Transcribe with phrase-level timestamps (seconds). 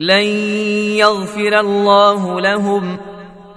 [0.00, 0.24] لن
[0.96, 2.98] يغفر الله لهم.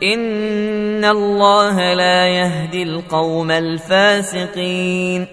[0.04, 5.28] إن الله لا يهدي القوم الفاسقين.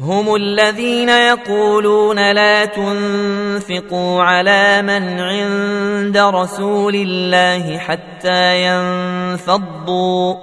[0.00, 10.34] هم الذين يقولون لا تنفقوا على من عند رسول الله حتى ينفضوا.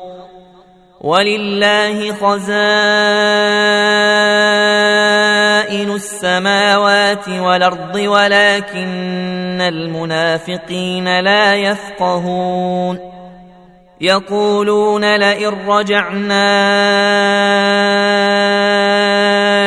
[1.02, 4.35] ولله خزائن
[5.92, 13.00] السماوات والأرض ولكن المنافقين لا يفقهون.
[14.02, 16.56] يقولون لئن رجعنا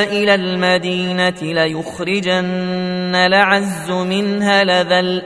[0.02, 5.22] إلى المدينة ليخرجن لعز منها لذل.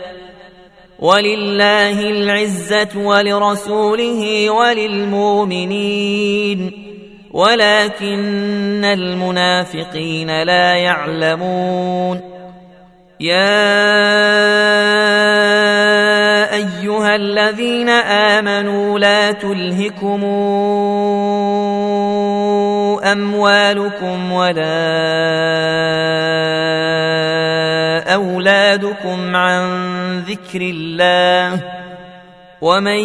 [0.99, 6.92] ولله العزة ولرسوله وللمؤمنين.
[7.33, 12.33] ولكن المنافقين لا يعلمون.
[13.21, 13.53] يا
[16.55, 20.25] أيها الذين آمنوا لا تلهكم
[23.13, 24.63] أموالكم ولا
[28.15, 29.63] أولادكم عن
[30.21, 31.61] ذكر الله
[32.61, 33.01] ومن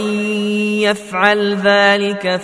[0.81, 2.37] يفعل ذلك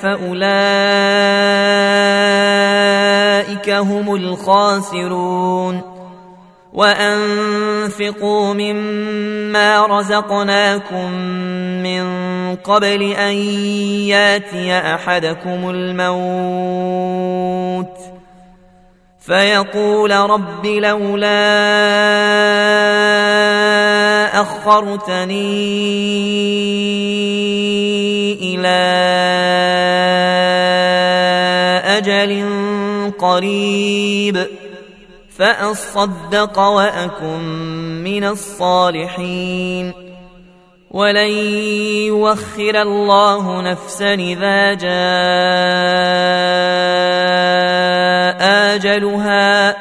[3.63, 5.81] فأولئك هم الخاسرون.
[6.73, 11.11] وأنفقوا مما رزقناكم
[11.83, 12.05] من
[12.55, 13.33] قبل أن
[14.09, 16.43] ياتي أحدكم الموت.
[19.19, 21.31] فيقول رب لولا
[24.41, 25.53] أخرتني
[28.41, 30.22] إلى أجل
[33.11, 34.47] قريب.
[35.37, 37.39] فأصدق وأكن
[38.03, 39.93] من الصالحين.
[40.91, 41.31] ولن
[42.07, 44.93] يوخر الله نفسا إذا جاء
[48.75, 49.75] أجلها.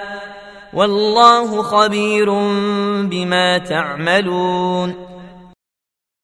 [0.72, 2.30] والله خبير
[3.02, 5.11] بما تعملون.